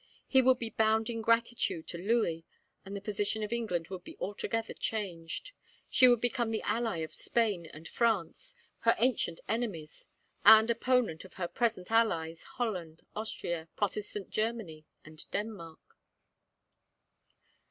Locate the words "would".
0.41-0.57, 3.89-4.03, 6.07-6.19